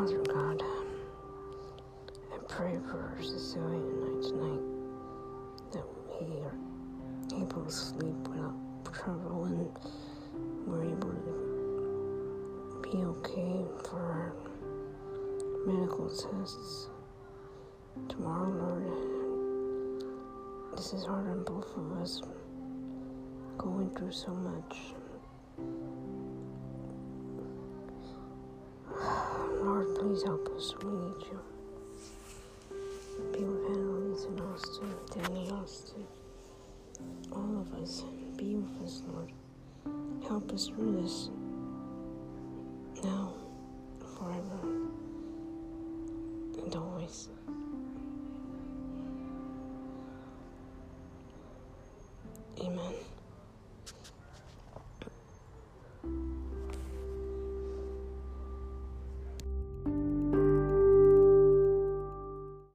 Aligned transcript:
Father 0.00 0.22
oh 0.30 0.32
God, 0.32 0.62
I 2.32 2.38
pray 2.48 2.78
for 2.90 3.18
Cecilia 3.20 3.76
and 3.76 4.22
tonight 4.22 4.64
that 5.72 5.84
we 6.08 6.40
are 6.40 6.56
able 7.42 7.62
to 7.66 7.70
sleep 7.70 8.16
without 8.26 8.54
trouble 8.94 9.44
and 9.44 9.68
we're 10.66 10.84
able 10.84 11.12
to 11.12 12.80
be 12.82 13.04
okay 13.04 13.62
for 13.84 14.00
our 14.00 14.32
medical 15.66 16.08
tests 16.08 16.88
tomorrow, 18.08 18.48
Lord. 18.48 18.86
This 20.78 20.94
is 20.94 21.04
hard 21.04 21.28
on 21.28 21.44
both 21.44 21.76
of 21.76 21.92
us, 22.00 22.22
going 23.58 23.90
through 23.90 24.12
so 24.12 24.30
much. 24.30 24.94
Please 30.20 30.26
help 30.26 30.48
us. 30.56 30.74
We 30.82 30.90
need 30.90 31.26
you. 31.30 31.40
Be 33.32 33.44
with 33.44 33.76
Annalise 33.76 34.24
and 34.24 34.40
Austin, 34.40 34.94
Danny 35.14 35.50
Austin, 35.50 36.06
all 37.32 37.60
of 37.60 37.82
us. 37.82 38.04
Be 38.36 38.56
with 38.56 38.82
us, 38.82 39.02
Lord. 39.08 39.32
Help 40.26 40.52
us 40.52 40.66
through 40.68 41.00
this 41.02 41.30
now, 43.02 43.32
forever, 44.16 44.60
and 46.64 46.74
always. 46.76 47.28
Amen. 52.60 52.94